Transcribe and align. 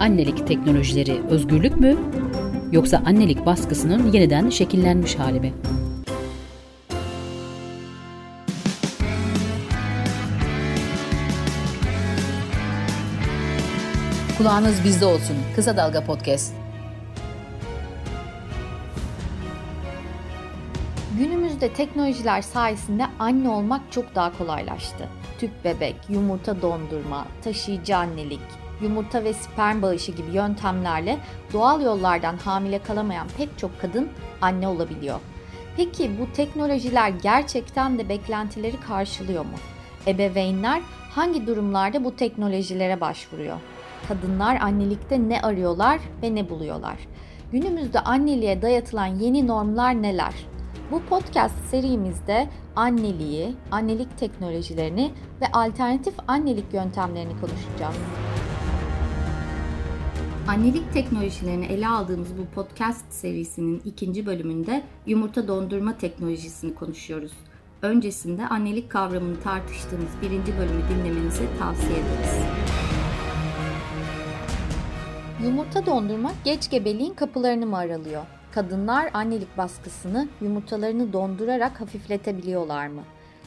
Annelik 0.00 0.46
teknolojileri 0.46 1.22
özgürlük 1.30 1.80
mü 1.80 1.96
yoksa 2.72 3.02
annelik 3.06 3.46
baskısının 3.46 4.12
yeniden 4.12 4.50
şekillenmiş 4.50 5.14
hali 5.14 5.40
mi? 5.40 5.52
Kulağınız 14.38 14.84
bizde 14.84 15.04
olsun. 15.04 15.36
Kısa 15.56 15.76
Dalga 15.76 16.04
Podcast. 16.04 16.54
Günümüzde 21.18 21.72
teknolojiler 21.72 22.42
sayesinde 22.42 23.06
anne 23.18 23.48
olmak 23.48 23.80
çok 23.90 24.14
daha 24.14 24.38
kolaylaştı. 24.38 25.08
Tüp 25.38 25.64
bebek, 25.64 25.96
yumurta 26.08 26.62
dondurma, 26.62 27.26
taşıyıcı 27.44 27.96
annelik, 27.96 28.40
yumurta 28.82 29.24
ve 29.24 29.32
sperm 29.32 29.82
bağışı 29.82 30.12
gibi 30.12 30.30
yöntemlerle 30.30 31.18
doğal 31.52 31.82
yollardan 31.82 32.36
hamile 32.36 32.78
kalamayan 32.78 33.26
pek 33.36 33.58
çok 33.58 33.80
kadın 33.80 34.08
anne 34.40 34.68
olabiliyor. 34.68 35.20
Peki 35.76 36.10
bu 36.20 36.32
teknolojiler 36.32 37.08
gerçekten 37.08 37.98
de 37.98 38.08
beklentileri 38.08 38.80
karşılıyor 38.80 39.44
mu? 39.44 39.56
Ebeveynler 40.06 40.82
hangi 41.10 41.46
durumlarda 41.46 42.04
bu 42.04 42.16
teknolojilere 42.16 43.00
başvuruyor? 43.00 43.56
Kadınlar 44.08 44.60
annelikte 44.60 45.28
ne 45.28 45.42
arıyorlar 45.42 46.00
ve 46.22 46.34
ne 46.34 46.50
buluyorlar? 46.50 46.96
Günümüzde 47.52 48.00
anneliğe 48.00 48.62
dayatılan 48.62 49.06
yeni 49.06 49.46
normlar 49.46 50.02
neler? 50.02 50.34
Bu 50.90 51.02
podcast 51.02 51.54
serimizde 51.70 52.48
anneliği, 52.76 53.54
annelik 53.70 54.18
teknolojilerini 54.18 55.12
ve 55.40 55.46
alternatif 55.52 56.14
annelik 56.28 56.74
yöntemlerini 56.74 57.32
konuşacağız. 57.40 57.96
Annelik 60.48 60.92
teknolojilerini 60.92 61.66
ele 61.66 61.88
aldığımız 61.88 62.38
bu 62.38 62.54
podcast 62.54 63.12
serisinin 63.12 63.82
ikinci 63.84 64.26
bölümünde 64.26 64.82
yumurta 65.06 65.48
dondurma 65.48 65.98
teknolojisini 65.98 66.74
konuşuyoruz. 66.74 67.32
Öncesinde 67.82 68.46
annelik 68.46 68.90
kavramını 68.90 69.40
tartıştığımız 69.40 70.10
birinci 70.22 70.58
bölümü 70.58 70.82
dinlemenizi 70.88 71.42
tavsiye 71.58 71.92
ederiz. 71.92 72.36
Yumurta 75.44 75.86
dondurmak 75.86 76.34
geç 76.44 76.70
gebeliğin 76.70 77.14
kapılarını 77.14 77.66
mı 77.66 77.76
aralıyor? 77.76 78.22
Kadınlar 78.52 79.10
annelik 79.14 79.58
baskısını 79.58 80.28
yumurtalarını 80.40 81.12
dondurarak 81.12 81.80
hafifletebiliyorlar 81.80 82.86
mı? 82.86 83.02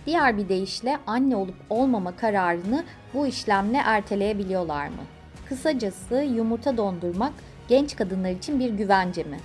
Diğer 0.06 0.38
bir 0.38 0.50
deyişle 0.50 0.98
anne 1.08 1.36
olup 1.36 1.58
olmama 1.70 2.16
kararını 2.16 2.84
bu 3.14 3.28
işlemle 3.28 3.78
erteleyebiliyorlar 3.78 4.88
mı? 4.88 5.02
Kısacası 5.52 6.16
yumurta 6.16 6.78
dondurmak 6.78 7.34
genç 7.68 7.96
kadınlar 7.96 8.32
için 8.32 8.60
bir 8.60 8.70
güvence 8.70 9.24
mi? 9.24 9.38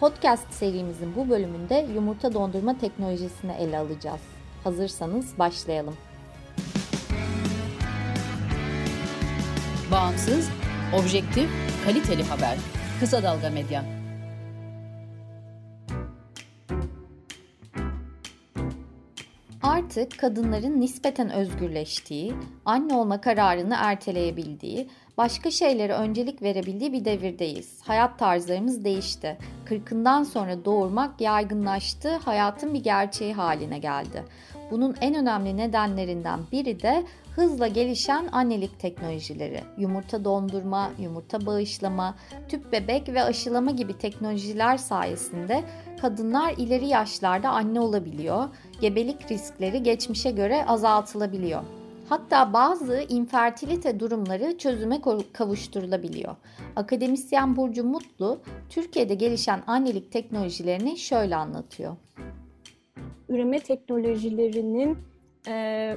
Podcast 0.00 0.52
serimizin 0.52 1.16
bu 1.16 1.30
bölümünde 1.30 1.86
yumurta 1.94 2.34
dondurma 2.34 2.78
teknolojisini 2.78 3.52
ele 3.52 3.78
alacağız. 3.78 4.20
Hazırsanız 4.64 5.38
başlayalım. 5.38 5.96
Bağımsız, 9.92 10.48
objektif, 11.00 11.50
kaliteli 11.84 12.22
haber. 12.22 12.56
Kısa 13.00 13.22
Dalga 13.22 13.50
Medya. 13.50 13.84
Artık 19.62 20.18
kadınların 20.18 20.80
nispeten 20.80 21.30
özgürleştiği, 21.30 22.34
anne 22.64 22.94
olma 22.94 23.20
kararını 23.20 23.74
erteleyebildiği, 23.78 24.88
başka 25.18 25.50
şeylere 25.50 25.92
öncelik 25.92 26.42
verebildiği 26.42 26.92
bir 26.92 27.04
devirdeyiz. 27.04 27.80
Hayat 27.82 28.18
tarzlarımız 28.18 28.84
değişti. 28.84 29.38
Kırkından 29.64 30.22
sonra 30.22 30.64
doğurmak 30.64 31.20
yaygınlaştı, 31.20 32.16
hayatın 32.16 32.74
bir 32.74 32.82
gerçeği 32.82 33.34
haline 33.34 33.78
geldi. 33.78 34.24
Bunun 34.70 34.96
en 35.00 35.14
önemli 35.14 35.56
nedenlerinden 35.56 36.40
biri 36.52 36.82
de 36.82 37.04
hızla 37.36 37.66
gelişen 37.66 38.28
annelik 38.32 38.80
teknolojileri. 38.80 39.60
Yumurta 39.78 40.24
dondurma, 40.24 40.90
yumurta 40.98 41.46
bağışlama, 41.46 42.14
tüp 42.48 42.72
bebek 42.72 43.08
ve 43.08 43.22
aşılama 43.22 43.70
gibi 43.70 43.98
teknolojiler 43.98 44.76
sayesinde 44.76 45.64
kadınlar 46.00 46.54
ileri 46.56 46.86
yaşlarda 46.86 47.50
anne 47.50 47.80
olabiliyor. 47.80 48.48
Gebelik 48.80 49.30
riskleri 49.30 49.82
geçmişe 49.82 50.30
göre 50.30 50.66
azaltılabiliyor. 50.66 51.62
Hatta 52.12 52.52
bazı 52.52 53.04
infertilite 53.08 54.00
durumları 54.00 54.58
çözüme 54.58 55.00
kavuşturulabiliyor. 55.32 56.36
Akademisyen 56.76 57.56
Burcu 57.56 57.84
Mutlu, 57.84 58.40
Türkiye'de 58.68 59.14
gelişen 59.14 59.62
annelik 59.66 60.12
teknolojilerini 60.12 60.98
şöyle 60.98 61.36
anlatıyor. 61.36 61.96
Üreme 63.28 63.60
teknolojilerinin 63.60 64.98
e, 65.48 65.96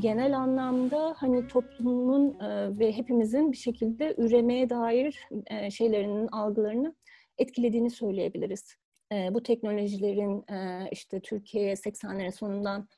genel 0.00 0.38
anlamda 0.38 1.14
hani 1.16 1.48
toplumun 1.48 2.40
e, 2.40 2.78
ve 2.78 2.92
hepimizin 2.92 3.52
bir 3.52 3.56
şekilde 3.56 4.14
üremeye 4.18 4.70
dair 4.70 5.28
e, 5.46 5.70
şeylerinin 5.70 6.26
algılarını 6.26 6.94
etkilediğini 7.38 7.90
söyleyebiliriz. 7.90 8.76
E, 9.12 9.34
bu 9.34 9.42
teknolojilerin 9.42 10.52
e, 10.52 10.88
işte 10.92 11.20
Türkiye'ye 11.20 11.72
80'lerin 11.72 12.32
sonundan 12.32 12.88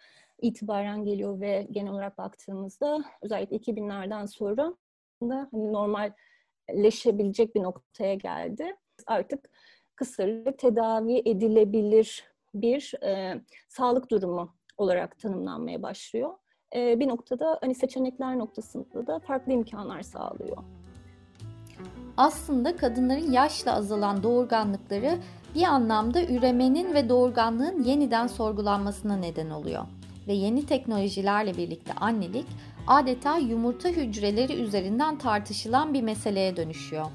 itibaren 0.42 1.04
geliyor 1.04 1.40
ve 1.40 1.66
genel 1.70 1.92
olarak 1.92 2.18
baktığımızda 2.18 3.04
özellikle 3.22 3.56
2000'lerden 3.56 4.26
sonra 4.26 4.56
da 4.56 5.48
hani 5.50 5.72
normalleşebilecek 5.72 7.54
bir 7.54 7.62
noktaya 7.62 8.14
geldi. 8.14 8.76
Artık 9.06 9.50
kısırlık 9.96 10.58
tedavi 10.58 11.22
edilebilir 11.24 12.24
bir 12.54 12.94
e, 13.02 13.40
sağlık 13.68 14.10
durumu 14.10 14.54
olarak 14.78 15.18
tanımlanmaya 15.18 15.82
başlıyor. 15.82 16.30
E, 16.74 17.00
bir 17.00 17.08
noktada 17.08 17.58
hani 17.60 17.74
seçenekler 17.74 18.38
noktasında 18.38 19.06
da 19.06 19.18
farklı 19.18 19.52
imkanlar 19.52 20.02
sağlıyor. 20.02 20.56
Aslında 22.16 22.76
kadınların 22.76 23.32
yaşla 23.32 23.74
azalan 23.74 24.22
doğurganlıkları 24.22 25.18
bir 25.54 25.62
anlamda 25.62 26.22
üremenin 26.22 26.94
ve 26.94 27.08
doğurganlığın 27.08 27.82
yeniden 27.82 28.26
sorgulanmasına 28.26 29.16
neden 29.16 29.50
oluyor. 29.50 29.84
Ve 30.28 30.32
yeni 30.32 30.66
teknolojilerle 30.66 31.56
birlikte 31.56 31.92
annelik 31.92 32.46
adeta 32.86 33.38
yumurta 33.38 33.88
hücreleri 33.88 34.62
üzerinden 34.62 35.18
tartışılan 35.18 35.94
bir 35.94 36.02
meseleye 36.02 36.56
dönüşüyor. 36.56 37.06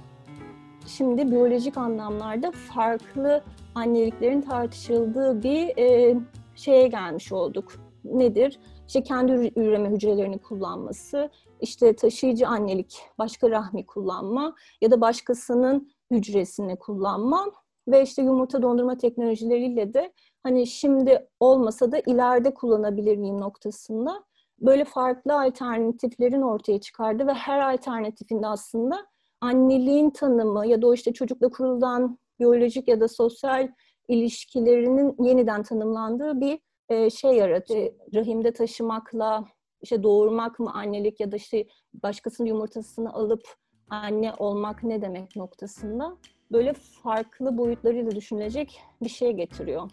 Şimdi 0.88 1.32
biyolojik 1.32 1.78
anlamlarda 1.78 2.52
farklı 2.52 3.44
anneliklerin 3.76 4.42
tartışıldığı 4.42 5.44
bir 5.44 5.78
e, 5.78 6.18
şeye 6.56 6.88
gelmiş 6.88 7.32
olduk. 7.32 7.72
Nedir? 8.04 8.60
İşte 8.88 9.04
kendi 9.04 9.32
üreme 9.56 9.90
hücrelerini 9.90 10.38
kullanması, 10.38 11.30
işte 11.62 11.96
taşıyıcı 11.96 12.48
annelik, 12.48 13.02
başka 13.18 13.50
rahmi 13.50 13.86
kullanma 13.86 14.56
ya 14.82 14.92
da 14.92 15.02
başkasının 15.02 15.92
hücresini 16.12 16.80
kullanma 16.80 17.52
ve 17.88 18.04
işte 18.04 18.22
yumurta 18.22 18.62
dondurma 18.62 18.98
teknolojileriyle 18.98 19.94
de 19.94 20.14
hani 20.46 20.68
şimdi 20.68 21.28
olmasa 21.40 21.92
da 21.92 22.00
ileride 22.00 22.54
kullanabilir 22.54 23.18
miyim 23.18 23.42
noktasında 23.42 24.24
böyle 24.60 24.86
farklı 24.86 25.42
alternatiflerin 25.42 26.42
ortaya 26.42 26.80
çıkardı 26.80 27.28
ve 27.28 27.34
her 27.34 27.74
alternatifinde 27.74 28.48
aslında 28.48 29.06
anneliğin 29.42 30.10
tanımı 30.10 30.68
ya 30.68 30.82
da 30.82 30.88
o 30.88 30.94
işte 30.94 31.14
çocukla 31.14 31.50
kurulan 31.50 32.18
biyolojik 32.40 32.88
ya 32.88 33.00
da 33.00 33.08
sosyal 33.08 33.68
ilişkilerinin 34.08 35.16
yeniden 35.20 35.64
tanımlandığı 35.64 36.42
bir 36.42 36.60
e, 36.90 37.10
şey 37.10 37.32
yarattı. 37.32 37.74
Rahimde 38.14 38.54
taşımakla 38.54 39.46
işte 39.82 40.04
doğurmak 40.04 40.60
mı 40.60 40.72
annelik 40.74 41.20
ya 41.20 41.32
da 41.32 41.36
işte 41.36 41.66
başkasının 42.04 42.48
yumurtasını 42.48 43.14
alıp 43.14 43.44
anne 43.90 44.34
olmak 44.38 44.84
ne 44.84 45.02
demek 45.02 45.36
noktasında 45.36 46.18
böyle 46.52 46.74
farklı 46.74 47.58
boyutlarıyla 47.58 48.12
düşünülecek 48.12 48.82
bir 49.02 49.10
şey 49.10 49.32
getiriyor. 49.32 49.90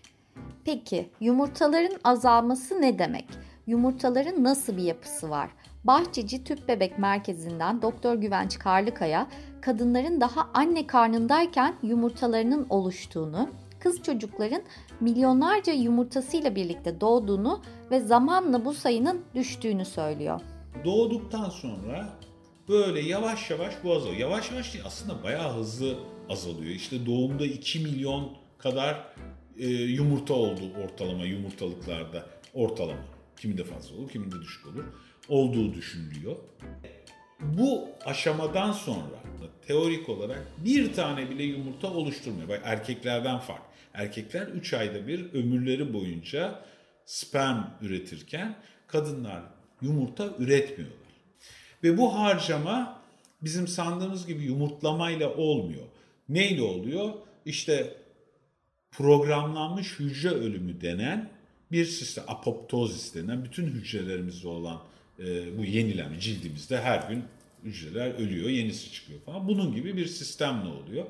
Peki 0.65 1.11
yumurtaların 1.21 1.99
azalması 2.05 2.81
ne 2.81 2.99
demek? 2.99 3.25
Yumurtaların 3.67 4.45
nasıl 4.45 4.77
bir 4.77 4.83
yapısı 4.83 5.31
var? 5.31 5.51
Bahçeci 5.85 6.45
Tüp 6.45 6.69
Bebek 6.69 6.99
Merkezi'nden 6.99 7.83
Doktor 7.83 8.15
Güvenç 8.15 8.59
Karlıkaya, 8.59 9.27
kadınların 9.61 10.21
daha 10.21 10.49
anne 10.55 10.87
karnındayken 10.87 11.75
yumurtalarının 11.83 12.67
oluştuğunu, 12.71 13.49
kız 13.81 14.03
çocukların 14.03 14.63
milyonlarca 15.01 15.73
yumurtasıyla 15.73 16.57
birlikte 16.57 17.01
doğduğunu 17.01 17.61
ve 17.91 18.01
zamanla 18.01 18.65
bu 18.65 18.75
sayının 18.75 19.25
düştüğünü 19.35 19.85
söylüyor. 19.85 20.41
Doğduktan 20.85 21.51
sonra 21.51 22.09
böyle 22.69 23.01
yavaş 23.01 23.51
yavaş 23.51 23.75
bu 23.85 23.93
azalıyor. 23.93 24.17
Yavaş 24.17 24.51
yavaş 24.51 24.75
değil 24.75 24.85
aslında 24.87 25.23
bayağı 25.23 25.57
hızlı 25.57 25.99
azalıyor. 26.29 26.71
İşte 26.71 27.07
doğumda 27.07 27.45
2 27.45 27.79
milyon 27.79 28.29
kadar 28.59 29.15
e, 29.63 29.67
yumurta 29.69 30.35
oldu 30.35 30.61
ortalama 30.85 31.25
yumurtalıklarda 31.25 32.27
ortalama. 32.55 33.05
Kiminde 33.41 33.65
fazla 33.65 33.97
olur, 33.97 34.11
kiminde 34.11 34.41
düşük 34.41 34.67
olur. 34.67 34.85
Olduğu 35.29 35.75
düşünülüyor. 35.75 36.37
Bu 37.41 37.89
aşamadan 38.05 38.73
sonra 38.73 39.23
teorik 39.67 40.09
olarak 40.09 40.47
bir 40.65 40.93
tane 40.93 41.31
bile 41.31 41.43
yumurta 41.43 41.93
oluşturmuyor. 41.93 42.49
Bak 42.49 42.61
erkeklerden 42.65 43.39
fark. 43.39 43.63
Erkekler 43.95 44.47
3 44.47 44.75
ayda 44.75 45.07
bir 45.07 45.33
ömürleri 45.33 45.93
boyunca 45.95 46.65
sperm 47.07 47.65
üretirken 47.81 48.57
kadınlar 48.87 49.43
yumurta 49.83 50.29
üretmiyorlar. 50.39 50.99
Ve 51.85 51.99
bu 51.99 52.15
harcama 52.15 53.03
bizim 53.43 53.69
sandığımız 53.69 54.27
gibi 54.27 54.45
yumurtlamayla 54.45 55.35
olmuyor. 55.35 55.85
Neyle 56.29 56.63
oluyor? 56.63 57.13
İşte 57.47 58.02
programlanmış 58.93 59.99
hücre 59.99 60.29
ölümü 60.29 60.81
denen 60.81 61.31
bir 61.73 61.85
sistem, 61.85 62.25
apoptozis 62.29 63.15
denen 63.15 63.45
bütün 63.45 63.67
hücrelerimizde 63.67 64.49
olan 64.49 64.83
e, 65.19 65.59
bu 65.59 65.65
yenileme 65.65 66.21
cildimizde 66.21 66.81
her 66.81 67.09
gün 67.09 67.25
hücreler 67.65 68.15
ölüyor, 68.15 68.49
yenisi 68.49 68.93
çıkıyor 68.93 69.21
falan. 69.21 69.49
Bunun 69.49 69.75
gibi 69.75 69.97
bir 69.97 70.07
sistemle 70.07 70.69
oluyor. 70.69 71.07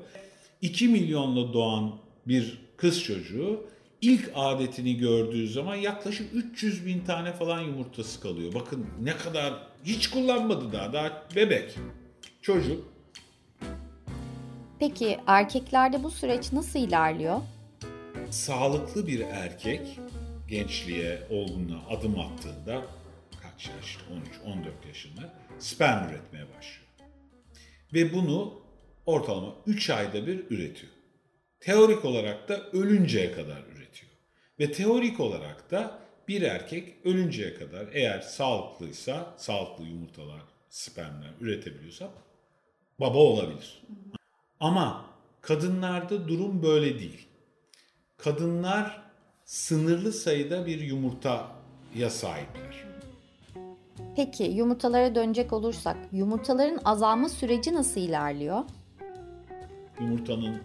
2 0.61 0.87
milyonla 0.87 1.53
doğan 1.53 1.95
bir 2.27 2.57
kız 2.77 3.03
çocuğu 3.03 3.65
ilk 4.01 4.31
adetini 4.35 4.97
gördüğü 4.97 5.47
zaman 5.47 5.75
yaklaşık 5.75 6.33
300 6.33 6.85
bin 6.85 6.99
tane 6.99 7.33
falan 7.33 7.61
yumurtası 7.61 8.21
kalıyor. 8.21 8.53
Bakın 8.53 8.85
ne 9.01 9.17
kadar 9.17 9.53
hiç 9.85 10.09
kullanmadı 10.09 10.71
daha, 10.73 10.93
daha 10.93 11.23
bebek. 11.35 11.75
Çocuk. 12.41 12.93
Peki 14.79 15.19
erkeklerde 15.27 16.03
bu 16.03 16.11
süreç 16.11 16.51
nasıl 16.51 16.79
ilerliyor? 16.79 17.41
Sağlıklı 18.29 19.07
bir 19.07 19.19
erkek 19.19 19.99
gençliğe, 20.47 21.27
olgunluğa 21.29 21.89
adım 21.89 22.19
attığında 22.19 22.81
kaç 23.41 23.69
yaş, 23.69 23.97
13-14 24.45 24.87
yaşında 24.87 25.33
sperm 25.59 26.09
üretmeye 26.09 26.45
başlıyor. 26.57 26.89
Ve 27.93 28.13
bunu 28.13 28.61
ortalama 29.05 29.55
3 29.65 29.89
ayda 29.89 30.27
bir 30.27 30.51
üretiyor. 30.51 30.91
Teorik 31.59 32.05
olarak 32.05 32.49
da 32.49 32.69
ölünceye 32.71 33.31
kadar 33.31 33.63
üretiyor. 33.75 34.11
Ve 34.59 34.71
teorik 34.71 35.19
olarak 35.19 35.71
da 35.71 35.99
bir 36.27 36.41
erkek 36.41 37.05
ölünceye 37.05 37.53
kadar 37.53 37.87
eğer 37.91 38.21
sağlıklıysa, 38.21 39.33
sağlıklı 39.37 39.83
yumurtalar, 39.83 40.41
spermler 40.69 41.31
üretebiliyorsa 41.39 42.11
baba 42.99 43.17
olabilir. 43.17 43.83
Ama 44.59 45.05
kadınlarda 45.41 46.27
durum 46.27 46.63
böyle 46.63 46.99
değil. 46.99 47.27
Kadınlar 48.17 49.01
sınırlı 49.45 50.11
sayıda 50.11 50.65
bir 50.65 50.81
yumurtaya 50.81 52.09
sahipler. 52.09 52.85
Peki 54.15 54.43
yumurtalara 54.43 55.15
dönecek 55.15 55.53
olursak 55.53 55.97
yumurtaların 56.11 56.79
azalma 56.85 57.29
süreci 57.29 57.73
nasıl 57.73 58.01
ilerliyor? 58.01 58.63
Yumurtanın 59.99 60.57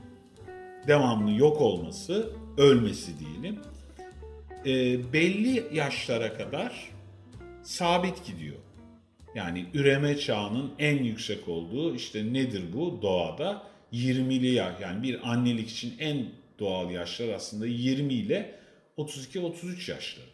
devamlı 0.87 1.33
yok 1.33 1.61
olması, 1.61 2.33
ölmesi 2.59 3.13
diyelim. 3.19 3.61
E, 4.67 5.13
belli 5.13 5.65
yaşlara 5.73 6.35
kadar 6.35 6.91
sabit 7.63 8.27
gidiyor. 8.27 8.57
Yani 9.35 9.67
üreme 9.75 10.19
çağının 10.19 10.71
en 10.79 11.05
yüksek 11.05 11.49
olduğu 11.49 11.95
işte 11.95 12.33
nedir 12.33 12.65
bu 12.75 12.99
doğada? 13.03 13.63
20'li 13.93 14.47
yaş 14.47 14.81
yani 14.81 15.03
bir 15.03 15.31
annelik 15.33 15.71
için 15.71 15.95
en 15.99 16.27
doğal 16.59 16.91
yaşlar 16.91 17.29
aslında 17.29 17.67
20 17.67 18.15
ile 18.15 18.55
32-33 18.99 19.91
yaşları. 19.91 20.27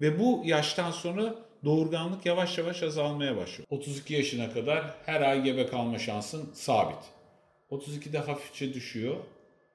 Ve 0.00 0.18
bu 0.18 0.42
yaştan 0.44 0.90
sonra 0.90 1.34
doğurganlık 1.64 2.26
yavaş 2.26 2.58
yavaş 2.58 2.82
azalmaya 2.82 3.36
başlıyor. 3.36 3.66
32 3.70 4.14
yaşına 4.14 4.52
kadar 4.52 4.94
her 5.06 5.20
ay 5.20 5.42
gebe 5.42 5.66
kalma 5.66 5.98
şansın 5.98 6.50
sabit. 6.54 6.98
32'de 7.70 8.18
hafifçe 8.18 8.74
düşüyor. 8.74 9.16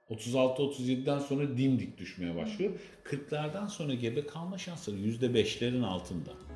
36-37'den 0.10 1.20
sonra 1.20 1.58
dimdik 1.58 1.98
düşmeye 1.98 2.36
başlıyor. 2.36 2.72
40'lardan 3.06 3.70
sonra 3.70 3.94
gebe 3.94 4.28
kalma 4.28 4.58
şansları 4.58 4.98
%5'lerin 4.98 5.86
altında. 5.86 6.49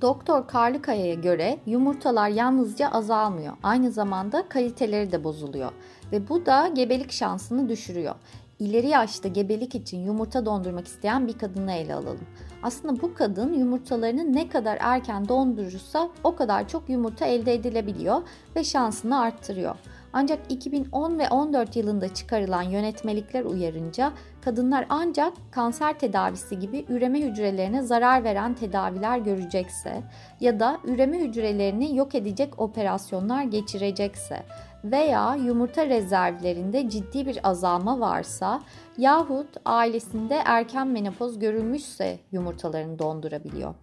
Doktor 0.00 0.46
Karlıkaya'ya 0.46 1.14
göre 1.14 1.58
yumurtalar 1.66 2.28
yalnızca 2.28 2.88
azalmıyor. 2.88 3.52
Aynı 3.62 3.90
zamanda 3.90 4.48
kaliteleri 4.48 5.12
de 5.12 5.24
bozuluyor. 5.24 5.72
Ve 6.12 6.28
bu 6.28 6.46
da 6.46 6.68
gebelik 6.74 7.12
şansını 7.12 7.68
düşürüyor. 7.68 8.14
İleri 8.58 8.88
yaşta 8.88 9.28
gebelik 9.28 9.74
için 9.74 9.98
yumurta 9.98 10.46
dondurmak 10.46 10.86
isteyen 10.86 11.26
bir 11.26 11.38
kadını 11.38 11.72
ele 11.72 11.94
alalım. 11.94 12.26
Aslında 12.62 13.02
bu 13.02 13.14
kadın 13.14 13.52
yumurtalarını 13.52 14.32
ne 14.32 14.48
kadar 14.48 14.78
erken 14.80 15.28
dondurursa 15.28 16.08
o 16.24 16.36
kadar 16.36 16.68
çok 16.68 16.88
yumurta 16.88 17.26
elde 17.26 17.54
edilebiliyor 17.54 18.22
ve 18.56 18.64
şansını 18.64 19.20
arttırıyor. 19.20 19.76
Ancak 20.12 20.38
2010 20.48 21.18
ve 21.18 21.28
14 21.28 21.76
yılında 21.76 22.14
çıkarılan 22.14 22.62
yönetmelikler 22.62 23.44
uyarınca 23.44 24.12
kadınlar 24.44 24.86
ancak 24.88 25.32
kanser 25.50 25.98
tedavisi 25.98 26.58
gibi 26.58 26.84
üreme 26.88 27.20
hücrelerine 27.20 27.82
zarar 27.82 28.24
veren 28.24 28.54
tedaviler 28.54 29.18
görecekse 29.18 30.02
ya 30.40 30.60
da 30.60 30.78
üreme 30.84 31.18
hücrelerini 31.18 31.96
yok 31.96 32.14
edecek 32.14 32.60
operasyonlar 32.60 33.44
geçirecekse 33.44 34.42
veya 34.84 35.34
yumurta 35.34 35.86
rezervlerinde 35.86 36.88
ciddi 36.90 37.26
bir 37.26 37.48
azalma 37.48 38.00
varsa 38.00 38.62
yahut 38.98 39.48
ailesinde 39.64 40.42
erken 40.44 40.88
menopoz 40.88 41.38
görülmüşse 41.38 42.18
yumurtalarını 42.32 42.98
dondurabiliyor. 42.98 43.74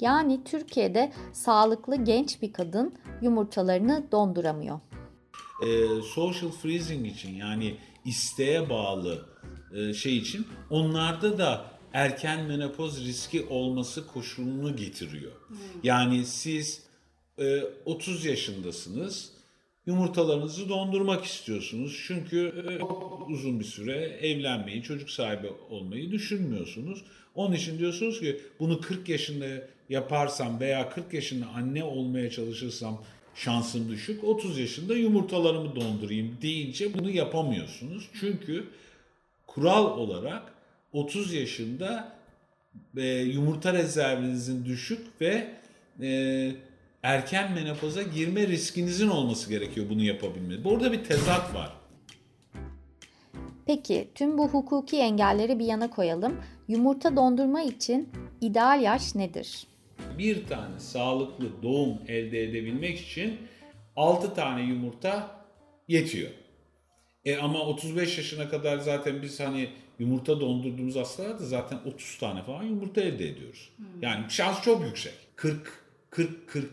Yani 0.00 0.44
Türkiye'de 0.44 1.12
sağlıklı 1.32 1.96
genç 1.96 2.42
bir 2.42 2.52
kadın 2.52 2.94
yumurtalarını 3.22 4.04
donduramıyor. 4.12 4.80
E, 5.62 5.68
social 6.14 6.50
freezing 6.50 7.06
için 7.06 7.34
yani 7.34 7.76
isteğe 8.04 8.70
bağlı 8.70 9.26
şey 9.94 10.16
için 10.16 10.46
onlarda 10.70 11.38
da 11.38 11.70
erken 11.92 12.44
menopoz 12.44 13.06
riski 13.06 13.42
olması 13.44 14.06
koşulunu 14.06 14.76
getiriyor. 14.76 15.32
Hmm. 15.48 15.56
Yani 15.82 16.24
siz 16.24 16.82
e, 17.38 17.60
30 17.84 18.24
yaşındasınız 18.24 19.30
yumurtalarınızı 19.86 20.68
dondurmak 20.68 21.24
istiyorsunuz. 21.24 22.04
Çünkü 22.06 22.64
e, 22.68 22.84
uzun 23.32 23.60
bir 23.60 23.64
süre 23.64 23.96
evlenmeyi, 24.22 24.82
çocuk 24.82 25.10
sahibi 25.10 25.48
olmayı 25.70 26.10
düşünmüyorsunuz. 26.10 27.02
Onun 27.34 27.54
için 27.54 27.78
diyorsunuz 27.78 28.20
ki 28.20 28.40
bunu 28.60 28.80
40 28.80 29.08
yaşında 29.08 29.46
yaparsam 29.88 30.60
veya 30.60 30.90
40 30.90 31.14
yaşında 31.14 31.46
anne 31.46 31.84
olmaya 31.84 32.30
çalışırsam 32.30 33.02
şansım 33.34 33.88
düşük. 33.88 34.24
30 34.24 34.58
yaşında 34.58 34.96
yumurtalarımı 34.96 35.76
dondurayım 35.76 36.38
deyince 36.42 36.94
bunu 36.94 37.10
yapamıyorsunuz. 37.10 38.08
Çünkü 38.20 38.64
kural 39.56 39.98
olarak 39.98 40.42
30 40.92 41.32
yaşında 41.34 42.12
e, 42.96 43.06
yumurta 43.06 43.72
rezervinizin 43.72 44.64
düşük 44.64 45.20
ve 45.20 45.46
e, 46.02 46.52
erken 47.02 47.52
menopoza 47.52 48.02
girme 48.02 48.46
riskinizin 48.46 49.08
olması 49.08 49.50
gerekiyor 49.50 49.86
bunu 49.90 50.02
yapabilmeniz. 50.02 50.64
Burada 50.64 50.92
bir 50.92 51.04
tezat 51.04 51.54
var. 51.54 51.72
Peki 53.66 54.08
tüm 54.14 54.38
bu 54.38 54.48
hukuki 54.48 54.96
engelleri 54.96 55.58
bir 55.58 55.64
yana 55.64 55.90
koyalım. 55.90 56.40
Yumurta 56.68 57.16
dondurma 57.16 57.62
için 57.62 58.08
ideal 58.40 58.82
yaş 58.82 59.14
nedir? 59.14 59.66
Bir 60.18 60.46
tane 60.46 60.80
sağlıklı 60.80 61.62
doğum 61.62 61.98
elde 62.08 62.42
edebilmek 62.42 63.00
için 63.00 63.38
6 63.96 64.34
tane 64.34 64.62
yumurta 64.62 65.30
yetiyor. 65.88 66.30
E 67.26 67.36
ama 67.36 67.60
35 67.60 68.18
yaşına 68.18 68.48
kadar 68.48 68.78
zaten 68.78 69.22
biz 69.22 69.40
hani 69.40 69.68
yumurta 69.98 70.40
dondurduğumuz 70.40 70.96
hastalarda 70.96 71.44
zaten 71.44 71.78
30 71.84 72.18
tane 72.18 72.42
falan 72.42 72.62
yumurta 72.62 73.00
elde 73.00 73.28
ediyoruz. 73.28 73.70
Hmm. 73.76 73.86
Yani 74.02 74.24
şans 74.28 74.62
çok 74.62 74.84
yüksek. 74.84 75.14
40 75.36 75.82
40 76.10 76.48
40 76.48 76.70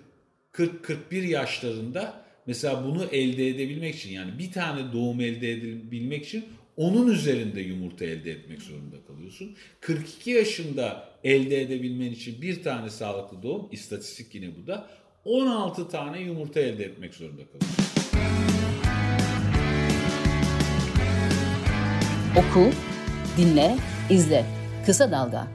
40-41 0.54 1.26
yaşlarında 1.26 2.24
mesela 2.48 2.86
bunu 2.86 3.04
elde 3.06 3.48
edebilmek 3.48 3.96
için 3.96 4.12
yani 4.12 4.40
bir 4.40 4.52
tane 4.52 4.94
doğum 4.94 5.22
elde 5.22 5.52
edebilmek 5.52 6.26
için 6.26 6.46
onun 6.78 7.08
üzerinde 7.08 7.62
yumurta 7.62 8.06
elde 8.06 8.32
etmek 8.32 8.62
zorunda 8.62 8.96
kalıyorsun. 9.08 9.56
42 9.80 10.32
yaşında 10.32 11.10
elde 11.24 11.62
edebilmen 11.62 12.12
için 12.12 12.42
bir 12.42 12.64
tane 12.64 12.90
sağlıklı 12.90 13.44
doğum, 13.44 13.68
istatistik 13.72 14.36
yine 14.36 14.50
bu 14.64 14.68
da 14.68 14.90
16 15.26 15.90
tane 15.90 16.22
yumurta 16.22 16.60
elde 16.60 16.84
etmek 16.84 17.14
zorunda 17.14 17.42
kalıyorsun. 17.46 17.83
Oku, 22.38 22.70
dinle, 23.38 23.75
izle. 24.10 24.46
Kısa 24.86 25.12
Dalga 25.12 25.48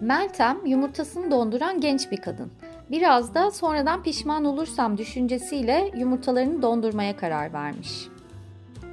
Meltem 0.00 0.66
yumurtasını 0.66 1.30
donduran 1.30 1.80
genç 1.80 2.10
bir 2.10 2.16
kadın. 2.16 2.52
Biraz 2.90 3.34
da 3.34 3.50
sonradan 3.50 4.02
pişman 4.02 4.44
olursam 4.44 4.98
düşüncesiyle 4.98 5.90
yumurtalarını 5.96 6.62
dondurmaya 6.62 7.16
karar 7.16 7.52
vermiş. 7.52 8.08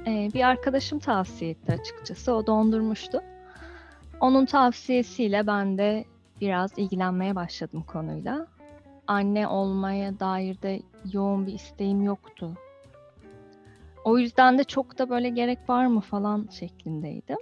Ee, 0.06 0.30
bir 0.34 0.48
arkadaşım 0.48 0.98
tavsiye 0.98 1.50
etti 1.50 1.72
açıkçası. 1.72 2.32
O 2.34 2.46
dondurmuştu. 2.46 3.22
Onun 4.20 4.46
tavsiyesiyle 4.46 5.46
ben 5.46 5.78
de 5.78 6.04
biraz 6.40 6.70
ilgilenmeye 6.76 7.34
başladım 7.34 7.84
konuyla. 7.86 8.46
anne 9.06 9.48
olmaya 9.48 10.20
dair 10.20 10.62
de 10.62 10.82
yoğun 11.12 11.46
bir 11.46 11.52
isteğim 11.52 12.02
yoktu. 12.02 12.54
O 14.04 14.18
yüzden 14.18 14.58
de 14.58 14.64
çok 14.64 14.98
da 14.98 15.10
böyle 15.10 15.28
gerek 15.30 15.68
var 15.68 15.86
mı 15.86 16.00
falan 16.00 16.48
şeklindeydim. 16.50 17.38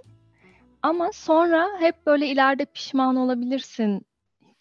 Ama 0.81 1.09
sonra 1.13 1.69
hep 1.79 2.05
böyle 2.05 2.27
ileride 2.27 2.65
pişman 2.65 3.15
olabilirsin 3.15 4.05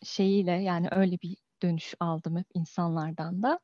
şeyiyle 0.05 0.53
yani 0.53 0.89
öyle 0.91 1.19
bir 1.23 1.37
dönüş 1.63 1.95
aldım 2.01 2.37
hep 2.37 2.47
insanlardan 2.55 3.43
da. 3.43 3.59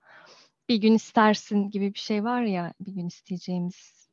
Bir 0.69 0.77
gün 0.77 0.95
istersin 0.95 1.71
gibi 1.71 1.95
bir 1.95 1.99
şey 1.99 2.25
var 2.25 2.43
ya 2.43 2.75
bir 2.81 2.93
gün 2.93 3.07
isteyeceğimiz 3.07 4.09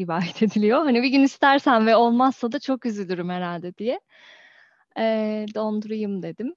rivayet 0.00 0.42
ediliyor. 0.42 0.78
Hani 0.84 1.02
bir 1.02 1.08
gün 1.08 1.22
istersen 1.22 1.86
ve 1.86 1.96
olmazsa 1.96 2.52
da 2.52 2.60
çok 2.60 2.86
üzülürüm 2.86 3.28
herhalde 3.30 3.74
diye. 3.74 4.00
E, 4.98 5.46
dondurayım 5.54 6.22
dedim. 6.22 6.54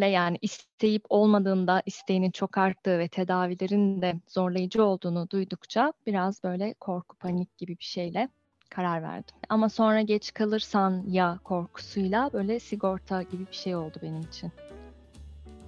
Yani 0.00 0.38
isteyip 0.42 1.04
olmadığında 1.08 1.82
isteğinin 1.86 2.30
çok 2.30 2.58
arttığı 2.58 2.98
ve 2.98 3.08
tedavilerin 3.08 4.02
de 4.02 4.14
zorlayıcı 4.28 4.84
olduğunu 4.84 5.30
duydukça 5.30 5.92
biraz 6.06 6.44
böyle 6.44 6.74
korku 6.74 7.16
panik 7.16 7.58
gibi 7.58 7.78
bir 7.78 7.84
şeyle 7.84 8.28
karar 8.70 9.02
verdim. 9.02 9.34
Ama 9.48 9.68
sonra 9.68 10.00
geç 10.00 10.34
kalırsan 10.34 11.04
ya 11.06 11.38
korkusuyla 11.44 12.30
böyle 12.32 12.60
sigorta 12.60 13.22
gibi 13.22 13.46
bir 13.50 13.56
şey 13.56 13.76
oldu 13.76 13.98
benim 14.02 14.20
için. 14.20 14.52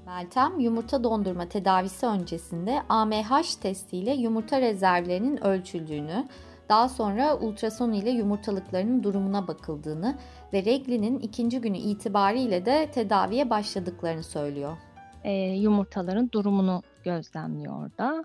Meltem 0.06 0.60
yumurta 0.60 1.04
dondurma 1.04 1.48
tedavisi 1.48 2.06
öncesinde 2.06 2.82
AMH 2.88 3.60
testiyle 3.60 4.14
yumurta 4.14 4.60
rezervlerinin 4.60 5.44
ölçüldüğünü, 5.44 6.28
daha 6.68 6.88
sonra 6.88 7.36
ultrason 7.38 7.92
ile 7.92 8.10
yumurtalıklarının 8.10 9.02
durumuna 9.02 9.48
bakıldığını 9.48 10.18
ve 10.52 10.64
reglinin 10.64 11.18
ikinci 11.18 11.60
günü 11.60 11.78
itibariyle 11.78 12.66
de 12.66 12.90
tedaviye 12.90 13.50
başladıklarını 13.50 14.22
söylüyor. 14.22 14.76
E, 15.24 15.32
yumurtaların 15.32 16.30
durumunu 16.32 16.82
gözlemliyor 17.04 17.82
orada 17.82 18.24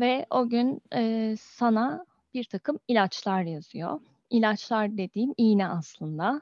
ve 0.00 0.26
o 0.30 0.48
gün 0.48 0.82
e, 0.94 1.34
sana 1.40 2.06
bir 2.34 2.44
takım 2.44 2.78
ilaçlar 2.88 3.42
yazıyor. 3.42 4.00
İlaçlar 4.30 4.98
dediğim 4.98 5.34
iğne 5.36 5.68
aslında. 5.68 6.40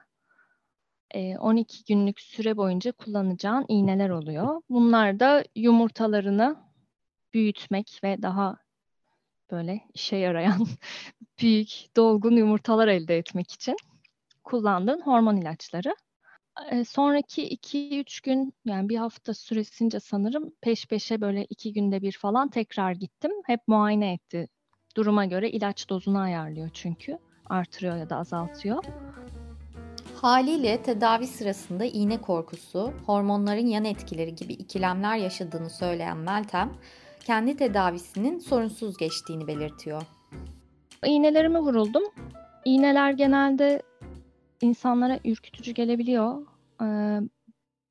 E, 1.11 1.39
12 1.39 1.85
günlük 1.85 2.21
süre 2.21 2.57
boyunca 2.57 2.93
kullanacağın 2.93 3.65
iğneler 3.69 4.11
oluyor. 4.11 4.63
Bunlar 4.71 5.21
da 5.21 5.45
yumurtalarını 5.57 6.57
büyütmek 7.35 8.01
ve 8.05 8.23
daha 8.23 8.57
böyle 9.51 9.81
işe 9.95 10.17
yarayan 10.17 10.67
büyük 11.41 11.97
dolgun 11.97 12.37
yumurtalar 12.37 12.89
elde 12.89 13.19
etmek 13.19 13.53
için 13.53 13.77
kullandığın 14.45 15.01
hormon 15.01 15.37
ilaçları. 15.37 15.95
E, 16.71 16.85
sonraki 16.85 17.49
2-3 17.49 18.25
gün 18.25 18.53
yani 18.65 18.89
bir 18.89 18.97
hafta 18.97 19.35
süresince 19.35 20.01
sanırım 20.01 20.53
peş 20.61 20.87
peşe 20.87 21.21
böyle 21.21 21.45
iki 21.45 21.73
günde 21.73 22.03
bir 22.03 22.13
falan 22.13 22.49
tekrar 22.49 22.93
gittim. 22.93 23.33
Hep 23.47 23.61
muayene 23.69 24.13
etti. 24.13 24.49
Duruma 24.97 25.25
göre 25.25 25.51
ilaç 25.51 25.89
dozunu 25.89 26.19
ayarlıyor 26.19 26.71
çünkü. 26.75 27.19
Artırıyor 27.47 27.97
ya 27.97 28.11
da 28.11 28.17
azaltıyor. 28.17 28.85
Haliyle 30.15 30.83
tedavi 30.83 31.27
sırasında 31.27 31.85
iğne 31.85 32.21
korkusu, 32.21 32.93
hormonların 33.07 33.67
yan 33.67 33.85
etkileri 33.85 34.35
gibi 34.35 34.53
ikilemler 34.53 35.17
yaşadığını 35.17 35.71
söyleyen 35.71 36.17
Meltem, 36.17 36.73
kendi 37.29 37.57
tedavisinin 37.57 38.39
sorunsuz 38.39 38.97
geçtiğini 38.97 39.47
belirtiyor. 39.47 40.03
İğnelerime 41.07 41.59
vuruldum. 41.59 42.03
İğneler 42.65 43.13
genelde 43.13 43.83
insanlara 44.61 45.21
ürkütücü 45.25 45.73
gelebiliyor. 45.73 46.47
Ee, 46.83 47.21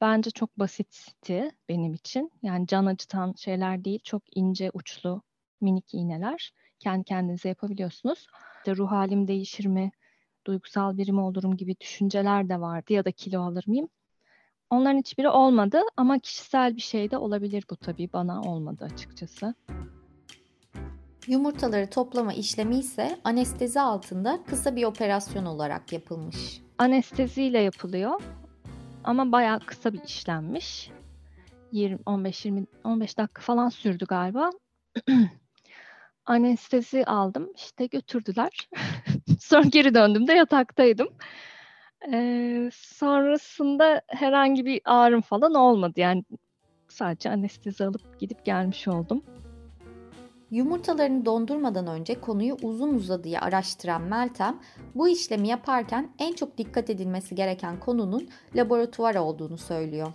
bence 0.01 0.31
çok 0.31 0.59
basitti 0.59 1.51
benim 1.69 1.93
için. 1.93 2.31
Yani 2.41 2.67
can 2.67 2.85
acıtan 2.85 3.33
şeyler 3.33 3.85
değil, 3.85 3.99
çok 4.03 4.23
ince 4.35 4.71
uçlu 4.73 5.21
minik 5.61 5.93
iğneler. 5.93 6.53
Kendi 6.79 7.03
kendinize 7.03 7.49
yapabiliyorsunuz. 7.49 8.27
İşte 8.57 8.75
ruh 8.75 8.91
halim 8.91 9.27
değişir 9.27 9.65
mi, 9.65 9.91
duygusal 10.47 10.97
biri 10.97 11.11
mi 11.11 11.21
olurum 11.21 11.57
gibi 11.57 11.75
düşünceler 11.79 12.49
de 12.49 12.59
vardı 12.61 12.93
ya 12.93 13.05
da 13.05 13.11
kilo 13.11 13.41
alır 13.41 13.63
mıyım? 13.67 13.89
Onların 14.69 14.97
hiçbiri 14.97 15.29
olmadı 15.29 15.81
ama 15.97 16.19
kişisel 16.19 16.75
bir 16.75 16.81
şey 16.81 17.11
de 17.11 17.17
olabilir 17.17 17.63
bu 17.69 17.75
tabii 17.75 18.09
bana 18.13 18.41
olmadı 18.41 18.89
açıkçası. 18.93 19.55
Yumurtaları 21.27 21.89
toplama 21.89 22.33
işlemi 22.33 22.77
ise 22.77 23.19
anestezi 23.23 23.81
altında 23.81 24.39
kısa 24.47 24.75
bir 24.75 24.83
operasyon 24.83 25.45
olarak 25.45 25.93
yapılmış. 25.93 26.61
Anesteziyle 26.77 27.59
yapılıyor 27.59 28.21
ama 29.03 29.31
bayağı 29.31 29.59
kısa 29.59 29.93
bir 29.93 30.03
işlemmiş. 30.03 30.91
20 31.71 31.99
15 32.05 32.45
20 32.45 32.65
15 32.83 33.17
dakika 33.17 33.41
falan 33.41 33.69
sürdü 33.69 34.05
galiba. 34.05 34.49
Anestezi 36.25 37.05
aldım. 37.05 37.49
işte 37.55 37.85
götürdüler. 37.85 38.69
Sonra 39.39 39.67
geri 39.67 39.93
döndüm 39.93 40.27
de 40.27 40.33
yataktaydım. 40.33 41.07
Ee, 42.13 42.69
sonrasında 42.73 44.01
herhangi 44.07 44.65
bir 44.65 44.81
ağrım 44.85 45.21
falan 45.21 45.53
olmadı. 45.53 45.99
Yani 45.99 46.23
sadece 46.87 47.29
anestezi 47.29 47.85
alıp 47.85 48.19
gidip 48.19 48.45
gelmiş 48.45 48.87
oldum. 48.87 49.23
Yumurtalarını 50.51 51.25
dondurmadan 51.25 51.87
önce 51.87 52.21
konuyu 52.21 52.57
uzun 52.61 52.93
uzadıya 52.93 53.41
araştıran 53.41 54.01
Meltem, 54.01 54.59
bu 54.95 55.09
işlemi 55.09 55.47
yaparken 55.47 56.09
en 56.19 56.33
çok 56.33 56.57
dikkat 56.57 56.89
edilmesi 56.89 57.35
gereken 57.35 57.79
konunun 57.79 58.29
laboratuvar 58.55 59.15
olduğunu 59.15 59.57
söylüyor. 59.57 60.13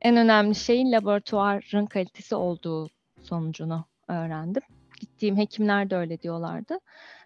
En 0.00 0.16
önemli 0.16 0.54
şeyin 0.54 0.92
laboratuvarın 0.92 1.86
kalitesi 1.86 2.34
olduğu 2.34 2.88
sonucunu 3.22 3.84
öğrendim. 4.08 4.62
Gittiğim 5.00 5.36
hekimler 5.36 5.90
de 5.90 5.96
öyle 5.96 6.20
diyorlardı. 6.20 6.78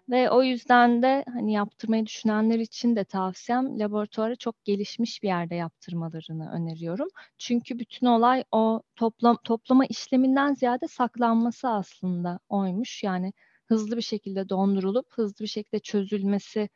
Ve 0.09 0.29
o 0.31 0.43
yüzden 0.43 1.01
de 1.01 1.25
hani 1.33 1.53
yaptırmayı 1.53 2.05
düşünenler 2.05 2.59
için 2.59 2.95
de 2.95 3.03
tavsiyem 3.03 3.79
laboratuvarı 3.79 4.35
çok 4.35 4.65
gelişmiş 4.65 5.23
bir 5.23 5.27
yerde 5.27 5.55
yaptırmalarını 5.55 6.51
öneriyorum. 6.51 7.07
Çünkü 7.37 7.79
bütün 7.79 8.07
olay 8.07 8.43
o 8.51 8.81
toplam, 8.95 9.37
toplama 9.43 9.85
işleminden 9.85 10.53
ziyade 10.53 10.87
saklanması 10.87 11.69
aslında 11.69 12.39
oymuş. 12.49 13.03
Yani 13.03 13.33
hızlı 13.65 13.97
bir 13.97 14.01
şekilde 14.01 14.49
dondurulup 14.49 15.05
hızlı 15.13 15.43
bir 15.43 15.49
şekilde 15.49 15.79
çözülmesi 15.79 16.69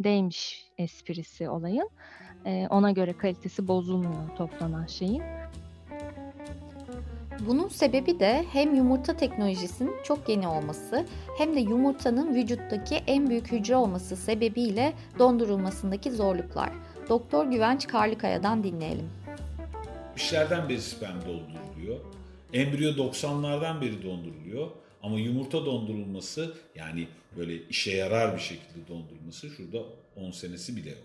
deymiş 0.00 0.64
esprisi 0.78 1.48
olayın. 1.48 1.88
Ee, 2.44 2.66
ona 2.70 2.90
göre 2.90 3.12
kalitesi 3.12 3.68
bozulmuyor 3.68 4.36
toplanan 4.36 4.86
şeyin. 4.86 5.22
Bunun 7.40 7.68
sebebi 7.68 8.20
de 8.20 8.44
hem 8.52 8.74
yumurta 8.74 9.16
teknolojisinin 9.16 9.94
çok 10.04 10.28
yeni 10.28 10.48
olması 10.48 11.06
hem 11.38 11.56
de 11.56 11.60
yumurtanın 11.60 12.34
vücuttaki 12.34 12.94
en 13.06 13.30
büyük 13.30 13.52
hücre 13.52 13.76
olması 13.76 14.16
sebebiyle 14.16 14.92
dondurulmasındaki 15.18 16.10
zorluklar. 16.10 16.70
Doktor 17.08 17.46
Güvenç 17.46 17.86
Karlıkaya'dan 17.86 18.64
dinleyelim. 18.64 19.10
İşlerden 20.16 20.68
beri 20.68 20.80
sperm 20.80 21.20
dolduruluyor. 21.20 22.00
Embriyo 22.52 22.90
90'lardan 22.90 23.80
beri 23.80 24.02
donduruluyor. 24.02 24.70
Ama 25.02 25.18
yumurta 25.18 25.66
dondurulması 25.66 26.54
yani 26.74 27.08
böyle 27.36 27.66
işe 27.68 27.96
yarar 27.96 28.34
bir 28.34 28.40
şekilde 28.40 28.88
dondurulması 28.88 29.50
şurada 29.50 29.82
10 30.16 30.30
senesi 30.30 30.76
bile 30.76 30.90
yok. 30.90 30.98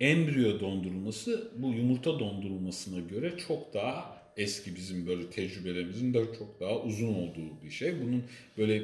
Embriyo 0.00 0.60
dondurulması 0.60 1.50
bu 1.56 1.66
yumurta 1.66 2.18
dondurulmasına 2.18 3.00
göre 3.00 3.38
çok 3.48 3.74
daha 3.74 4.15
eski 4.36 4.76
bizim 4.76 5.06
böyle 5.06 5.30
tecrübelerimizin 5.30 6.14
de 6.14 6.24
çok 6.38 6.60
daha 6.60 6.82
uzun 6.82 7.14
olduğu 7.14 7.62
bir 7.64 7.70
şey. 7.70 8.02
Bunun 8.02 8.24
böyle 8.58 8.76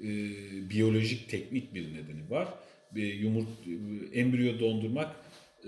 e, 0.00 0.10
biyolojik 0.70 1.28
teknik 1.28 1.74
bir 1.74 1.94
nedeni 1.94 2.30
var. 2.30 2.48
Bir 2.94 3.14
yumurt 3.14 3.48
e, 3.66 4.20
embriyo 4.20 4.60
dondurmak 4.60 5.16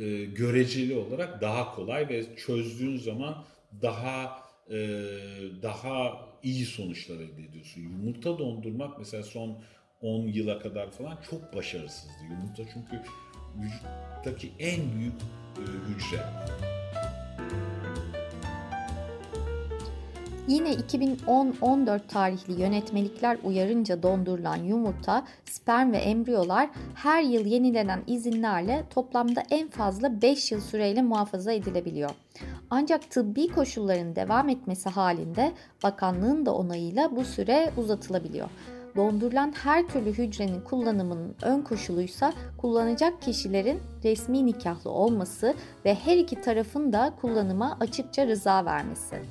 e, 0.01 0.25
göreceli 0.25 0.95
olarak 0.95 1.41
daha 1.41 1.75
kolay 1.75 2.09
ve 2.09 2.25
çözdüğün 2.37 2.97
zaman 2.97 3.45
daha 3.83 4.43
e, 4.71 4.77
daha 5.63 6.29
iyi 6.43 6.65
sonuçlar 6.65 7.17
elde 7.17 7.45
ediyorsun. 7.51 7.81
Yumurta 7.81 8.39
dondurmak 8.39 8.99
mesela 8.99 9.23
son 9.23 9.59
10 10.01 10.27
yıla 10.27 10.59
kadar 10.59 10.91
falan 10.91 11.19
çok 11.31 11.55
başarısızdı. 11.55 12.25
Yumurta 12.31 12.63
çünkü 12.75 13.03
vücuttaki 13.59 14.53
en 14.59 14.99
büyük 14.99 15.15
e, 15.57 15.63
hücre. 15.89 16.23
Yine 20.49 20.75
2010-14 20.75 22.01
tarihli 22.09 22.61
yönetmelikler 22.61 23.39
uyarınca 23.45 24.03
dondurulan 24.03 24.57
yumurta, 24.57 25.25
sperm 25.45 25.93
ve 25.93 25.97
embriyolar 25.97 26.71
her 26.95 27.23
yıl 27.23 27.47
yenilenen 27.47 28.03
izinlerle 28.07 28.85
toplamda 28.91 29.43
en 29.51 29.69
fazla 29.69 30.23
5 30.23 30.53
yıl 30.53 30.61
süreyle 30.61 31.03
muhafaza 31.03 31.53
edilebiliyor. 31.53 32.11
Ancak 32.71 33.11
tıbbi 33.11 33.49
koşulların 33.49 34.17
devam 34.17 34.49
etmesi 34.49 34.89
halinde 34.89 35.53
bakanlığın 35.83 36.47
da 36.47 36.55
onayıyla 36.55 37.17
bu 37.17 37.25
süre 37.25 37.73
uzatılabiliyor. 37.77 38.49
Dondurulan 38.97 39.55
her 39.63 39.89
türlü 39.89 40.13
hücrenin 40.13 40.61
kullanımının 40.61 41.35
ön 41.43 41.63
koşuluysa 41.63 42.33
kullanacak 42.59 43.23
kişilerin 43.23 43.81
resmi 44.05 44.47
nikahlı 44.47 44.91
olması 44.91 45.55
ve 45.85 45.95
her 45.95 46.17
iki 46.17 46.41
tarafın 46.41 46.93
da 46.93 47.15
kullanıma 47.21 47.77
açıkça 47.81 48.27
rıza 48.27 48.65
vermesi. 48.65 49.23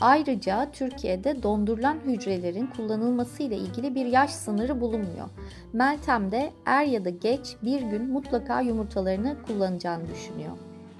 Ayrıca 0.00 0.70
Türkiye'de 0.72 1.42
dondurulan 1.42 1.98
hücrelerin 2.06 2.66
kullanılması 2.66 3.42
ile 3.42 3.56
ilgili 3.56 3.94
bir 3.94 4.06
yaş 4.06 4.30
sınırı 4.30 4.80
bulunmuyor. 4.80 5.28
Meltem 5.72 6.30
de 6.30 6.52
er 6.66 6.84
ya 6.84 7.04
da 7.04 7.10
geç 7.10 7.56
bir 7.62 7.80
gün 7.80 8.10
mutlaka 8.10 8.60
yumurtalarını 8.60 9.36
kullanacağını 9.46 10.08
düşünüyor. 10.08 10.56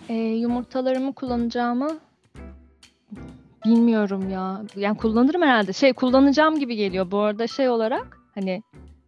E, 0.09 0.15
yumurtalarımı 0.15 1.15
kullanacağımı 1.15 1.99
bilmiyorum 3.65 4.31
ya. 4.31 4.63
Yani 4.77 4.97
kullanırım 4.97 5.43
herhalde. 5.43 5.73
Şey 5.73 5.93
kullanacağım 5.93 6.59
gibi 6.59 6.77
geliyor. 6.77 7.11
Bu 7.11 7.19
arada 7.19 7.47
şey 7.47 7.69
olarak 7.69 8.19
hani 8.35 8.63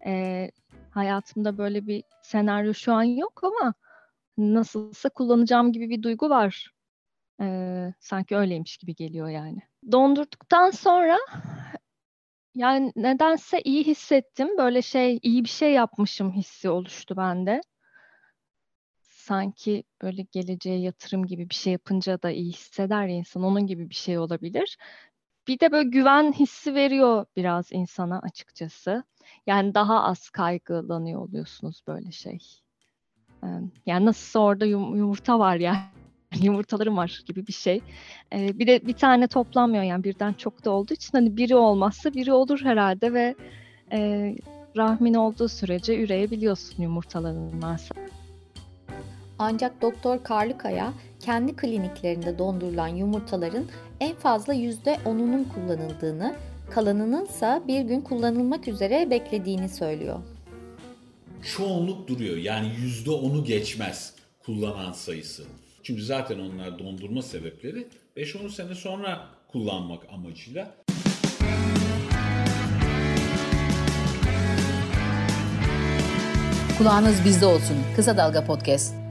e, 0.06 0.50
hayatımda 0.90 1.58
böyle 1.58 1.86
bir 1.86 2.02
senaryo 2.22 2.74
şu 2.74 2.92
an 2.92 3.02
yok 3.02 3.40
ama 3.44 3.74
nasılsa 4.38 5.08
kullanacağım 5.08 5.72
gibi 5.72 5.90
bir 5.90 6.02
duygu 6.02 6.30
var. 6.30 6.72
Ee, 7.40 7.94
sanki 8.00 8.36
öyleymiş 8.36 8.76
gibi 8.76 8.94
geliyor 8.94 9.28
yani. 9.28 9.58
Dondurduktan 9.90 10.70
sonra 10.70 11.18
yani 12.54 12.92
nedense 12.96 13.60
iyi 13.62 13.84
hissettim. 13.84 14.58
Böyle 14.58 14.82
şey 14.82 15.18
iyi 15.22 15.44
bir 15.44 15.48
şey 15.48 15.72
yapmışım 15.72 16.32
hissi 16.32 16.70
oluştu 16.70 17.16
bende. 17.16 17.60
Sanki 19.00 19.84
böyle 20.02 20.22
geleceğe 20.22 20.80
yatırım 20.80 21.26
gibi 21.26 21.50
bir 21.50 21.54
şey 21.54 21.72
yapınca 21.72 22.22
da 22.22 22.30
iyi 22.30 22.52
hisseder 22.52 23.06
ya 23.06 23.14
insan. 23.16 23.42
Onun 23.42 23.66
gibi 23.66 23.90
bir 23.90 23.94
şey 23.94 24.18
olabilir. 24.18 24.78
Bir 25.48 25.60
de 25.60 25.72
böyle 25.72 25.88
güven 25.88 26.32
hissi 26.32 26.74
veriyor 26.74 27.26
biraz 27.36 27.72
insana 27.72 28.18
açıkçası. 28.20 29.04
Yani 29.46 29.74
daha 29.74 30.04
az 30.04 30.30
kaygılanıyor 30.30 31.20
oluyorsunuz 31.20 31.82
böyle 31.86 32.12
şey. 32.12 32.38
Yani 33.86 34.06
nasılsa 34.06 34.38
orada 34.38 34.64
yumurta 34.66 35.38
var 35.38 35.56
yani. 35.56 36.01
Yumurtalarım 36.42 36.96
var 36.96 37.22
gibi 37.26 37.46
bir 37.46 37.52
şey. 37.52 37.80
Ee, 38.32 38.58
bir 38.58 38.66
de 38.66 38.86
bir 38.86 38.92
tane 38.92 39.26
toplanmıyor 39.26 39.84
yani 39.84 40.04
birden 40.04 40.32
çok 40.32 40.64
da 40.64 40.70
olduğu 40.70 40.94
için 40.94 41.10
hani 41.12 41.36
biri 41.36 41.56
olmazsa 41.56 42.14
biri 42.14 42.32
olur 42.32 42.60
herhalde 42.62 43.12
ve 43.12 43.34
e, 43.92 44.34
rahmin 44.76 45.14
olduğu 45.14 45.48
sürece 45.48 46.02
üreyebiliyorsun 46.02 46.82
yumurtaların 46.82 47.62
varsa. 47.62 47.94
Ancak 49.38 49.82
Doktor 49.82 50.22
Karlıkaya 50.22 50.92
kendi 51.20 51.56
kliniklerinde 51.56 52.38
dondurulan 52.38 52.88
yumurtaların 52.88 53.64
en 54.00 54.14
fazla 54.14 54.54
%10'unun 54.54 55.44
kullanıldığını, 55.48 56.34
kalanının 56.70 57.26
ise 57.26 57.62
bir 57.68 57.80
gün 57.80 58.00
kullanılmak 58.00 58.68
üzere 58.68 59.10
beklediğini 59.10 59.68
söylüyor. 59.68 60.18
Çoğunluk 61.56 62.08
duruyor 62.08 62.36
yani 62.36 62.66
%10'u 63.06 63.44
geçmez 63.44 64.14
kullanan 64.44 64.92
sayısı. 64.92 65.44
Çünkü 65.82 66.02
zaten 66.02 66.38
onlar 66.38 66.78
dondurma 66.78 67.22
sebepleri 67.22 67.86
5-10 68.16 68.50
sene 68.50 68.74
sonra 68.74 69.26
kullanmak 69.48 70.02
amacıyla. 70.12 70.74
Kulağınız 76.78 77.24
bizde 77.24 77.46
olsun. 77.46 77.76
Kısa 77.96 78.16
Dalga 78.16 78.44
Podcast. 78.44 79.01